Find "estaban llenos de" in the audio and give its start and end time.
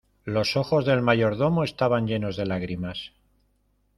1.63-2.47